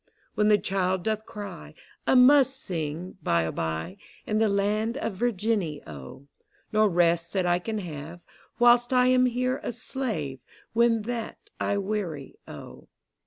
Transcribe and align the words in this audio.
When 0.33 0.47
the 0.47 0.57
child 0.57 1.03
doth 1.03 1.27
cry, 1.27 1.75
I 2.07 2.15
must 2.15 2.59
sing, 2.59 3.19
By 3.21 3.43
a 3.43 3.51
by, 3.51 3.97
In 4.25 4.39
the 4.39 4.49
land 4.49 4.97
of 4.97 5.13
Virginny, 5.13 5.83
O: 5.85 6.25
No 6.73 6.87
rest 6.87 7.33
that 7.33 7.45
I 7.45 7.59
can 7.59 7.77
have 7.77 8.25
Whilst 8.57 8.91
I 8.91 9.09
am 9.09 9.27
here 9.27 9.59
a 9.61 9.71
slave, 9.71 10.39
When 10.73 11.03
that 11.03 11.51
I 11.59 11.77
weary, 11.77 12.39
O. 12.47 12.87